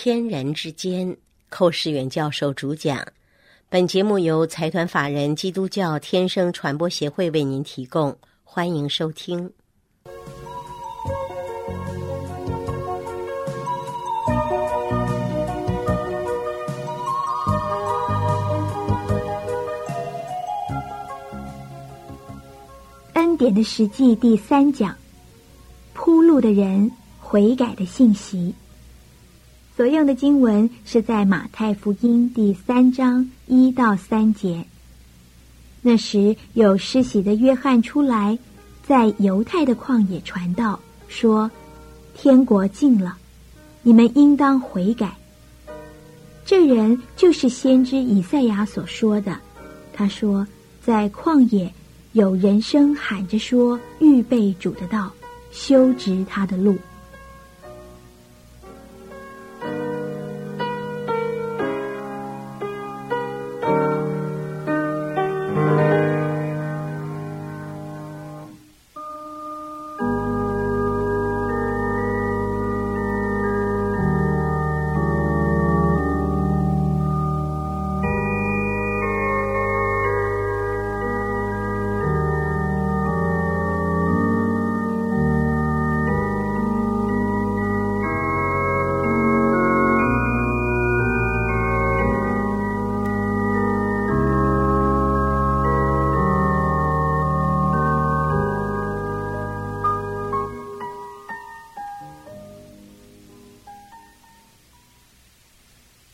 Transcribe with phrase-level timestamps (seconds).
[0.00, 1.16] 天人之间，
[1.48, 3.04] 寇世远教授主讲。
[3.68, 9.50] 本节目由财团法人基督教天生传播协会为您提供，欢迎收听。
[23.14, 24.96] 恩典的实际第三讲：
[25.92, 26.88] 铺路的人
[27.18, 28.54] 悔改的信息。
[29.78, 34.64] 所用的经文是在马太福音第三章一到三节。
[35.82, 38.36] 那时有施洗的约翰出来，
[38.84, 41.48] 在犹太的旷野传道，说
[42.12, 43.18] ：“天国近了，
[43.84, 45.14] 你们应当悔改。”
[46.44, 49.38] 这人就是先知以赛亚所说的。
[49.92, 50.44] 他说
[50.82, 51.72] ：“在旷野
[52.14, 55.12] 有人声喊着说：‘预备主的道，
[55.52, 56.76] 修直他的路。’”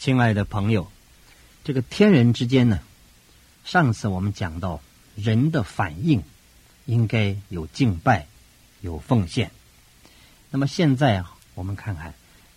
[0.04, 0.92] 亲爱的朋友，
[1.64, 2.80] 这个天人之间呢，
[3.64, 4.82] 上次我们讲到
[5.14, 6.22] 人的反应
[6.84, 8.26] 应该有敬拜，
[8.82, 9.50] 有奉献。
[10.50, 11.24] 那么现在
[11.54, 12.12] 我们看看，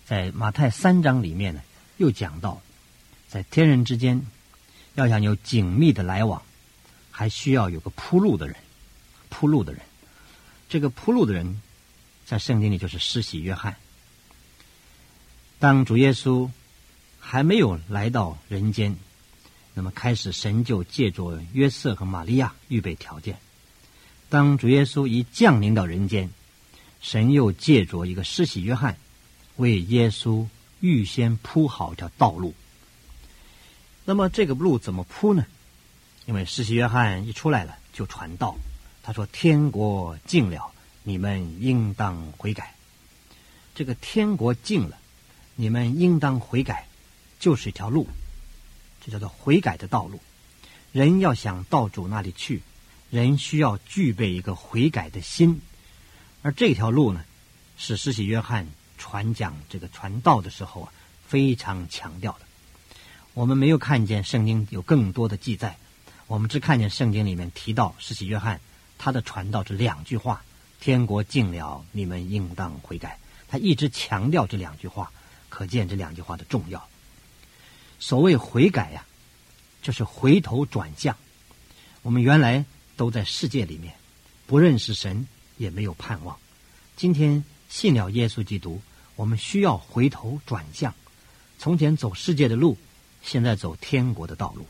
[0.06, 1.62] 在马太三章里面呢，
[1.96, 2.62] 又讲到，
[3.30, 4.28] 在天人之间
[4.96, 6.42] 要想有紧密的来往，
[7.12, 8.58] 还需要有个铺路的人，
[9.30, 9.82] 铺路的人。
[10.68, 11.62] 这个铺路的人，
[12.26, 13.78] 在圣经里就是施洗约翰。
[15.60, 16.52] 当主耶稣。
[17.30, 18.96] 还没有来到人间，
[19.74, 23.38] 那么开始神就借着约瑟和玛利亚预备条件。
[24.30, 26.30] 当主耶稣一降临到人间，
[27.02, 28.96] 神又借着一个施洗约翰，
[29.58, 30.48] 为耶稣
[30.80, 32.54] 预先铺好一条道路。
[34.06, 35.46] 那么这个路怎么铺呢？
[36.28, 38.56] 因为施洗约翰一出来了就传道，
[39.04, 40.72] 他说：“天国近了，
[41.04, 42.74] 你们应当悔改。”
[43.76, 44.98] 这个天国近了，
[45.56, 46.87] 你们应当悔改。
[47.40, 48.08] 就是一条路，
[49.06, 50.20] 这叫做悔改的道路。
[50.92, 52.62] 人要想到主那里去，
[53.10, 55.62] 人需要具备一个悔改的心。
[56.42, 57.24] 而这条路呢，
[57.78, 58.68] 是施洗约翰
[58.98, 60.94] 传讲这个传道的时候啊，
[61.28, 62.40] 非常强调的。
[63.34, 65.78] 我们没有看见圣经有更多的记载，
[66.26, 68.60] 我们只看见圣经里面提到施洗约翰
[68.98, 70.44] 他的传道是两句话
[70.82, 75.12] ：“天国近了，你们应当悔改。”他一直强调这两句话，
[75.50, 76.90] 可见这两句话的重要。
[78.00, 79.06] 所谓悔改呀，
[79.82, 81.16] 就是回头转向。
[82.02, 82.64] 我们原来
[82.96, 83.94] 都在世界里面，
[84.46, 85.28] 不认识神，
[85.58, 86.38] 也没有盼望。
[86.96, 88.82] 今天信了耶稣基督，
[89.16, 90.94] 我们需要回头转向。
[91.60, 92.78] 从前走世界的路，
[93.24, 94.66] 现在走天国的道路。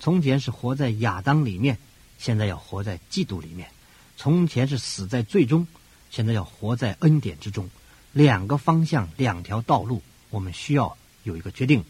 [0.00, 1.78] 从前是活在亚当里面，
[2.18, 3.70] 现在要活在基督里面。
[4.16, 5.66] 从前是死在最终，
[6.10, 7.70] 现在要活在恩典之中。
[8.12, 11.84] 两个方向，两条道路，我们需要有一个决定。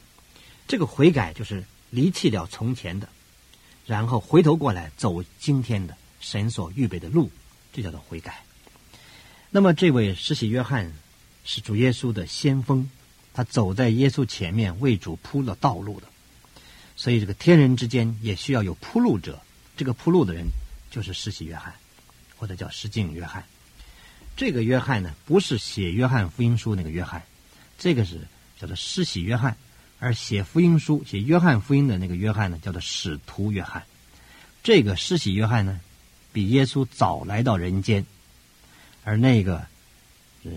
[0.67, 3.09] 这个悔改就是离弃了从前的，
[3.87, 7.31] 然后回头过来走今天的神所预备的路，
[7.73, 8.43] 这叫做悔改。
[9.50, 10.93] 那么这位施洗约翰
[11.45, 12.89] 是主耶稣的先锋，
[13.34, 16.06] 他走在耶稣前面为主铺了道路的，
[16.97, 19.43] 所以这个天人之间也需要有铺路者。
[19.77, 20.47] 这个铺路的人
[20.91, 21.75] 就是施洗约翰，
[22.37, 23.44] 或者叫施浸约翰。
[24.37, 27.23] 这个约翰呢，不是写约翰福音书那个约翰，
[27.79, 28.21] 这个是
[28.59, 29.56] 叫做施洗约翰。
[30.04, 33.84] 而写福音书、写约翰福音的那个约翰呢，叫做使徒约翰。
[34.60, 35.81] 这个施洗约翰呢，
[36.32, 38.04] 比耶稣早来到人间，
[39.04, 39.64] 而那个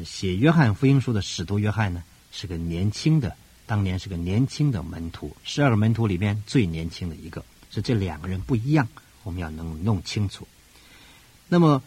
[0.03, 3.37] 写约翰福音书的使徒约翰呢，是个年轻的，
[3.67, 7.45] 当年是个年轻的门徒，十二个门徒里面最年轻的一个。
[7.69, 8.87] 是这两个人不一样，
[9.21, 10.47] 我们要能弄清楚。
[11.47, 11.83] 那么，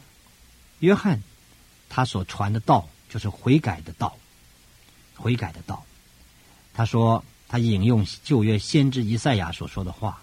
[0.78, 1.20] 约翰
[1.88, 4.16] 他所传的道就是悔改的道，
[5.16, 5.84] 悔改的道。
[6.72, 7.24] 他说。
[7.48, 10.22] 他引用旧约先知以赛亚所说的话，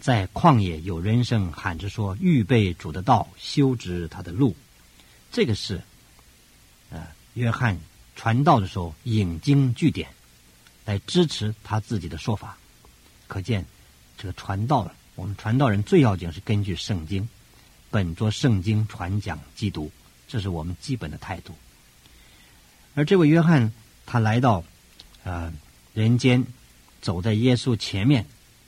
[0.00, 4.54] 在旷野有人声喊着说：“预备主的道，修直他的路。”
[5.30, 5.80] 这个是，
[6.90, 7.78] 呃，约翰
[8.16, 10.08] 传道的时候引经据典，
[10.84, 12.58] 来支持他自己的说法。
[13.26, 13.64] 可见，
[14.18, 17.28] 这个传道了，我们传道人最要紧是根据圣经，
[17.90, 19.90] 本着圣经传讲基督，
[20.28, 21.54] 这是我们基本的态度。
[22.94, 23.72] 而这位约翰，
[24.06, 24.62] 他来到
[25.24, 25.52] 啊
[25.94, 26.46] 人间，
[27.04, 28.24] 走在耶稣前面，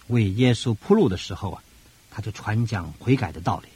[0.09, 1.63] 为耶稣铺路的时候啊，
[2.11, 3.69] 他就传讲悔改的道理。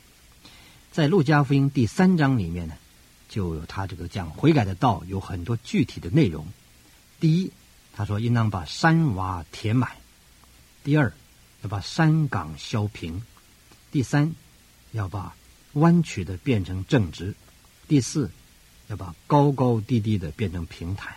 [0.93, 2.75] 在路加福音第三章里面呢，
[3.27, 6.47] 就有他这个讲悔改的道有很多具体的内容。
[7.19, 7.51] 第一，
[7.95, 9.89] 他说应当把山洼填满；
[10.85, 11.11] 第二，
[11.62, 13.23] 要把山岗削平；
[13.91, 14.35] 第三，
[14.93, 15.35] 要把
[15.73, 17.33] 弯曲的变成正直；
[17.89, 18.31] 第四，
[18.89, 21.17] 要把高高低低的变成平坦。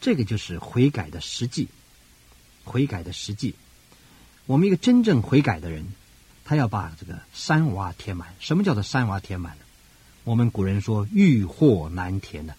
[0.00, 1.68] 这个就是悔改的实际。
[2.64, 3.54] 悔改的实际，
[4.46, 5.86] 我们一个真正悔改的人。
[6.46, 8.34] 他要把这个山洼填满。
[8.38, 9.62] 什么叫做山洼填满呢？
[10.24, 12.54] 我们古人说“欲壑难填”的，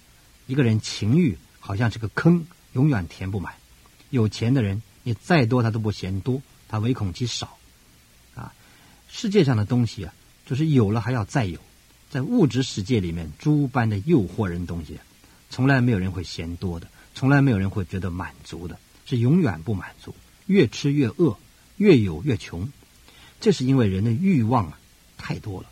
[0.48, 3.54] 一个人情欲好像是个坑，永远填不满。
[4.10, 7.60] 有钱的人，你再多他都不嫌多，他唯恐其少。
[8.34, 8.56] 啊，
[9.08, 10.16] 世界上的东西啊，
[10.48, 11.60] 就是有了还要再有。
[12.10, 14.98] 在物质世界里面，诸般的诱惑人东西，
[15.52, 20.16] 从来没有人会嫌多的，从来没有人会觉得满足的，是永远不满足，
[20.46, 21.38] 越吃越饿，
[21.78, 22.72] 越有越穷。
[23.40, 24.80] 这是因为人的欲望啊
[25.18, 25.70] 太多了，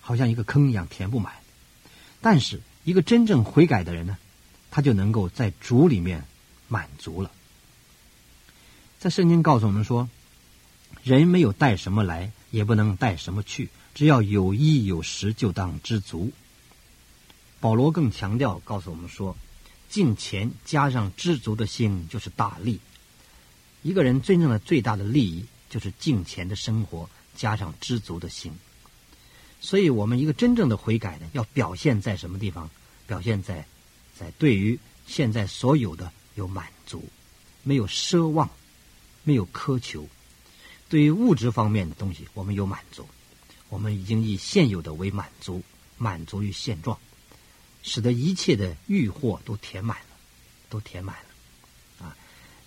[0.00, 1.32] 好像一个坑一样填不满。
[2.20, 4.18] 但是一个真正悔改的人呢，
[4.70, 6.24] 他就能够在主里面
[6.68, 7.30] 满足了。
[8.98, 10.08] 在圣经告诉我们说，
[11.02, 16.32] 人没有带什么来，也不能带什么去，只要有衣有食，就当知足。
[17.60, 19.36] 保罗更强调告诉我们说，
[19.88, 22.80] 敬钱加上知足的心就是大利。
[23.82, 25.46] 一个人真正的最大的利益。
[25.70, 28.50] 就是敬虔的生活，加上知足的心。
[29.60, 32.70] 所以，我们一个真正的悔改呢，要表现在什么地方？
[33.06, 33.66] 表现在，
[34.18, 37.06] 在对于现在所有的有满足，
[37.62, 38.48] 没有奢望，
[39.24, 40.08] 没有苛求。
[40.88, 43.06] 对于物质方面的东西，我们有满足。
[43.68, 45.62] 我们已经以现有的为满足，
[45.98, 46.98] 满足于现状，
[47.82, 50.16] 使得一切的欲惑都填满了，
[50.68, 52.06] 都填满了。
[52.06, 52.16] 啊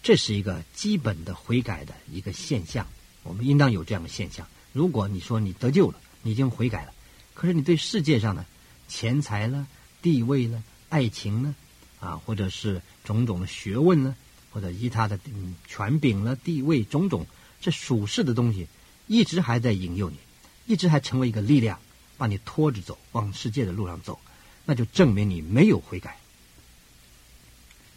[0.03, 2.87] 这是一个基本的悔改的一个现象，
[3.21, 4.47] 我们应当有这样的现象。
[4.73, 6.93] 如果你说你得救了，你已经悔改了，
[7.35, 8.45] 可是你对世界上的
[8.87, 9.67] 钱财了、
[10.01, 11.55] 地位了、爱情呢，
[11.99, 14.15] 啊，或者是种种的学问呢，
[14.51, 15.19] 或者依他的
[15.67, 17.27] 权柄了、地位种种
[17.59, 18.67] 这属世的东西，
[19.05, 20.17] 一直还在引诱你，
[20.65, 21.79] 一直还成为一个力量，
[22.17, 24.19] 把你拖着走，往世界的路上走，
[24.65, 26.17] 那就证明你没有悔改。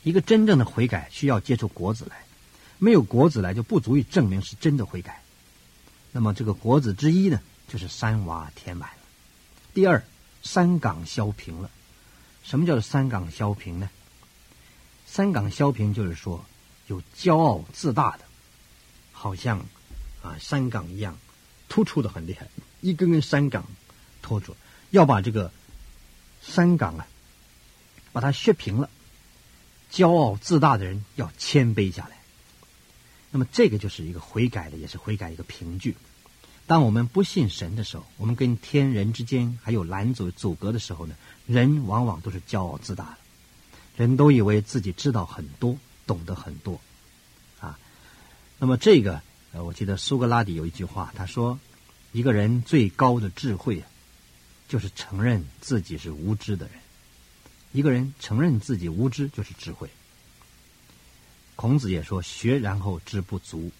[0.02, 2.24] 一个真正的悔改需要结出果子来，
[2.78, 5.22] 没有果子来就不足以证明是真的悔改。
[6.12, 8.98] 那么这个果子之一呢，就是山洼填满了。
[9.72, 10.04] 第二，
[10.42, 11.70] 山岗削平了。
[12.42, 13.88] 什么叫做山岗削平呢？
[15.06, 16.44] 山岗削平就是说，
[16.86, 18.24] 有骄傲自大的，
[19.12, 19.60] 好像
[20.22, 21.16] 啊山岗一样
[21.68, 22.46] 突出的很厉害，
[22.82, 23.64] 一根根山岗
[24.20, 24.54] 拖住，
[24.90, 25.50] 要把这个
[26.46, 27.06] 山岗啊，
[28.12, 28.90] 把它削平了。
[29.90, 32.18] 骄傲自大的人要谦卑下来，
[33.30, 35.96] 那么这个就是一个悔改的，也是悔改一个凭据。
[36.66, 41.14] 当我们不信神的时候，我们跟天人之间还有拦阻阻隔的时候呢，
[41.46, 43.16] 人往往都是骄傲自大的，
[43.96, 46.80] 人都以为自己知道很多，懂得很多，
[47.60, 47.78] 啊。
[48.58, 51.58] 那么这个，呃，我记得苏格拉底有一句话，他说
[52.10, 53.84] ：“一个人最高的智慧，
[54.68, 56.74] 就是承认自己是无知的人。”
[57.72, 59.88] 一个人承认自己无知就是智慧。
[61.56, 63.70] 孔子也说：“学然后知不足。”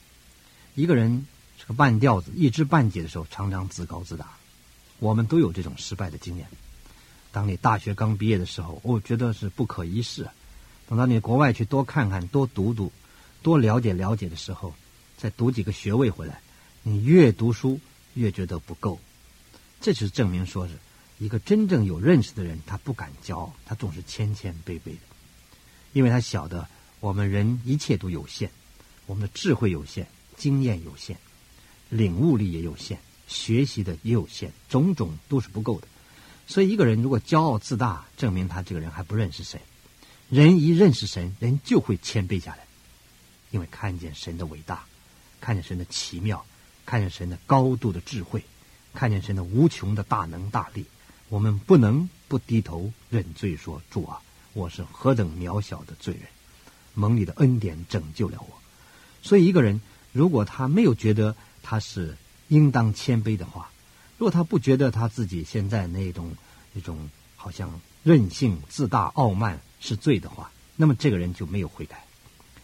[0.75, 1.27] 一个人
[1.59, 4.29] 是个半吊子，一知半解的时候，常常自高自大。
[4.99, 6.47] 我们都有这种失败的经验。
[7.31, 10.29] 当你大学刚毕业的时候，我觉得是不可一世。
[10.89, 12.93] 等到你国外去多看看、多读读、
[13.43, 14.75] 多了解了解的时候，
[15.17, 16.41] 再读几个学位回来，
[16.83, 17.81] 你越读书
[18.15, 19.01] 越觉得不够。
[19.85, 20.73] 这就是证明说是。
[21.19, 24.99] 一个真正有认识的人，他不敢骄傲，他总是谦谦卑卑的，
[25.93, 26.67] 因为他晓得
[27.01, 28.49] 我们人一切都有限，
[29.05, 30.07] 我们的智慧有限，
[30.39, 31.19] 经验有限，
[31.91, 32.99] 领悟力也有限，
[33.29, 35.87] 学习的也有限，种种都是不够的。
[36.47, 39.61] 所以，一个人如果骄傲自大，证明他这个人还不认识神。
[40.31, 42.67] 人一认识神，人就会谦卑下来，
[43.51, 44.87] 因为看见神的伟大，
[45.43, 46.45] 看见神的奇妙，
[46.87, 48.43] 看见神的高度的智慧，
[48.95, 50.87] 看见神的无穷的大能大力。
[51.29, 54.21] 我们不能不低头认罪，说：“主啊，
[54.53, 56.23] 我是何等渺小的罪人，
[56.95, 58.47] 蒙你的恩典拯救了我。”
[59.21, 59.81] 所以，一个人
[60.13, 62.17] 如果他没有觉得他是
[62.49, 63.71] 应当谦卑的话，
[64.19, 66.37] 如果他不觉得他自己现在那种
[66.75, 72.05] 一种好像任性、自大、傲慢是罪的话，那么这个人就没有悔改。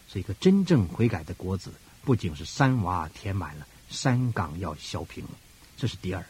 [0.07, 1.73] 所以一个真正悔改的果子，
[2.05, 5.31] 不仅是山洼填满了，山岗要削平了。
[5.81, 6.25] 这是第二。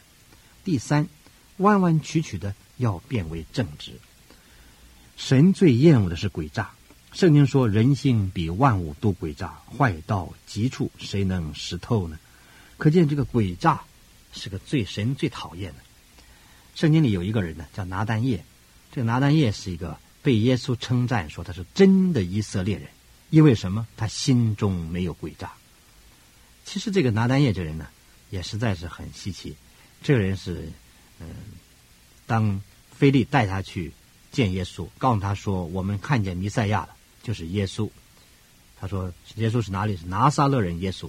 [0.63, 1.07] 第三，
[1.57, 3.91] 弯弯曲曲的要变为正直。
[5.17, 6.71] 神最厌恶的是诡诈。
[7.11, 12.17] 圣经说：“人性比万物都诡诈，坏到极处，谁能识透呢？”
[12.79, 13.81] 可见这个诡诈
[14.31, 15.79] 是个最神最讨厌的。
[16.73, 18.45] 圣经里有一个人呢，叫拿丹叶。
[18.93, 22.87] 这个拿丹叶是一个被耶稣称赞说他是真的以色列人，
[23.29, 23.85] 因为什么？
[23.97, 25.51] 他心中没有诡诈。
[26.63, 27.87] 其实这个拿丹叶这人呢，
[28.31, 29.55] 也实在是很稀奇。
[30.01, 30.67] 这个人是，
[31.19, 31.27] 嗯，
[32.25, 32.59] 当
[32.91, 33.93] 菲利带他去
[34.31, 37.87] 见耶稣，告诉他说：“我们看见弥赛亚了。”就是耶稣，
[38.79, 39.95] 他说耶稣是哪里？
[39.95, 41.07] 是拿撒勒人耶稣。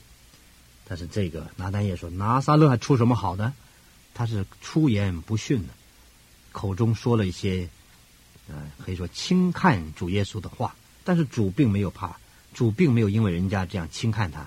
[0.85, 3.55] 但是这个拿单耶说拿撒勒还出什么好呢？
[4.13, 5.73] 他是出言不逊的，
[6.51, 7.67] 口中说了一些，
[8.49, 10.77] 呃，可以说轻看主耶稣的话。
[11.03, 12.19] 但是主并没有怕，
[12.53, 14.47] 主并没有因为人家这样轻看他，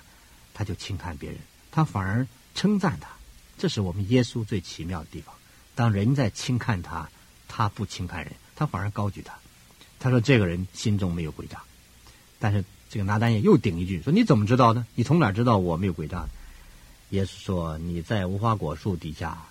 [0.54, 1.40] 他就轻看别人，
[1.72, 3.10] 他反而称赞他。
[3.58, 5.36] 这是我们耶稣最奇妙的地方。
[5.76, 7.10] 当人在轻看他，
[7.48, 9.34] 他不轻看人，他反而高举他。
[10.00, 11.62] 他说：“这个人心中没有诡诈。”
[12.40, 14.86] 但是这个拿单也又顶一句说：“你怎么知道呢？
[14.96, 16.28] 你从哪知道我没有诡诈？”
[17.12, 19.46] 耶稣说：“你在无花果树底下，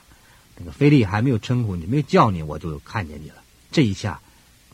[0.57, 3.43] 那个菲利还没有称呼你，没有叫你，我就看见你了。”
[3.73, 4.21] 这一下，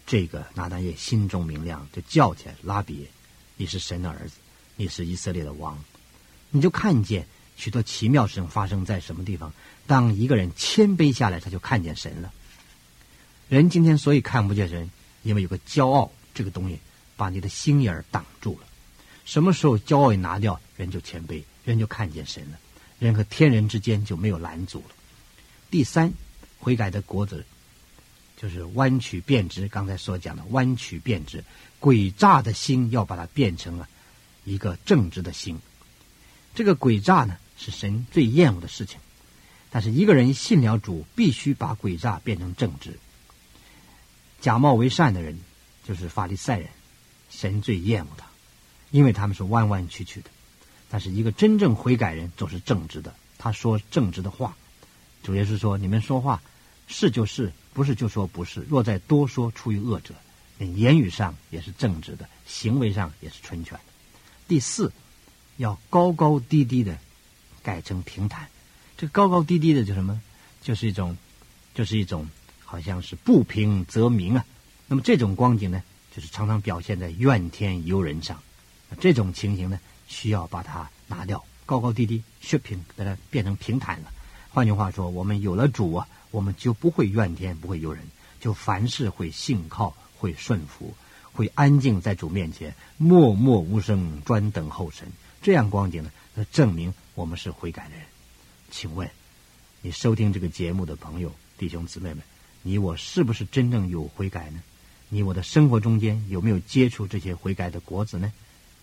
[0.07, 3.07] 这个拿单叶心中明亮，就叫起来：“拉比，
[3.57, 4.35] 你是神的儿子，
[4.77, 5.79] 你是以色列的王。”
[6.51, 7.27] 你就看见
[7.61, 9.53] 许多奇妙事情发生在什么地方？
[9.87, 12.33] 当一个人谦卑下来，他就看见神了。
[13.49, 14.91] 人今天所以看不见神。
[15.23, 16.79] 因为有个骄傲这个东西，
[17.15, 18.67] 把你的心眼儿挡住了。
[19.27, 22.59] 什么时候骄傲一拿掉，人就谦卑，人就看见神了，
[22.99, 24.95] 人和天人之间就没有拦阻了。
[25.71, 26.11] 第三，
[26.59, 27.45] 悔改的果子
[28.35, 29.69] 就是弯曲变直。
[29.69, 31.45] 刚才所讲的弯曲变直，
[31.79, 33.87] 诡诈的心要把它变成了
[34.45, 35.61] 一个正直的心。
[36.55, 38.99] 这个诡诈呢，是神最厌恶的事情。
[39.69, 42.99] 但是一个人信了主，必须把诡诈变成正直。
[44.41, 45.39] 假冒为善的人，
[45.87, 46.71] 就是法利赛人，
[47.29, 48.27] 神最厌恶他，
[48.91, 50.31] 因为他们是弯弯曲曲的。
[50.89, 53.15] 但是一个真正悔改人，总是正直的。
[53.37, 54.57] 他说正直的话。
[55.23, 56.43] 主耶稣说：“你们说话
[56.89, 58.65] 是就是，不是就说不是。
[58.71, 60.15] 若再多说，出于恶者。
[60.59, 63.85] 言语上也是正直的，行为上也是纯全的。
[64.49, 64.91] 第四，
[65.59, 66.99] 要高高低低的
[67.63, 68.49] 改成平坦。
[68.97, 70.21] 这高高低低的就什么？
[70.63, 71.17] 就是一种，
[71.75, 72.29] 就是一种。”
[72.71, 74.45] 好像是不平则鸣啊，
[74.87, 75.83] 那么这种光景呢，
[76.15, 78.41] 就是常常表现在怨天尤人上。
[79.01, 84.13] 这种情形呢，需要把它拿掉，高高低低，削平，把它变成平坦了。
[84.51, 88.05] 换句话说，我们有了主啊，我们就不会怨天，不会尤人，
[88.39, 90.95] 就凡事会信靠，会顺服，
[91.33, 95.09] 会安静在主面前，默默无声，专等候神。
[95.43, 98.07] 这样光景呢，那证明我们是悔改的人。
[98.71, 99.07] 请问，
[99.83, 102.23] 你收听这个节目的朋友、弟兄姊妹们？
[102.63, 104.63] 你我是不是真正有悔改呢？
[105.11, 108.33] 你我的生活中间有没有接触这些悔改的果子呢？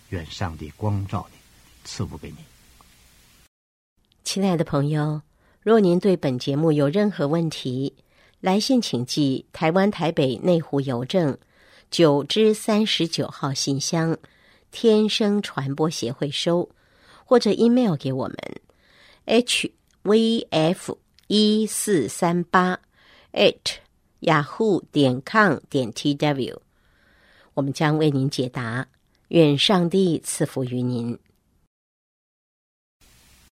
[0.09, 1.37] 愿上帝光照你，
[1.83, 2.37] 赐福给你。
[4.23, 5.19] 亲爱的朋友，
[5.63, 7.91] 若您对本节目有任何问题，
[8.39, 11.35] 来信请寄台湾台北内湖邮政
[11.89, 14.15] 九之三十九号信箱，
[14.71, 16.69] 天生传播协会收，
[17.27, 18.37] 或者 email 给我们
[19.25, 19.69] h
[20.03, 22.79] v f 一四三八。
[23.33, 23.79] at
[24.21, 26.57] yahoo 点 com 点 tw，
[27.53, 28.87] 我们将为您解答。
[29.27, 31.19] 愿上帝赐福于您。